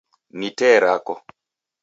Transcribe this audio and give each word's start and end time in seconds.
Ni 0.37 0.49
tee 0.57 0.77
rako. 0.83 1.13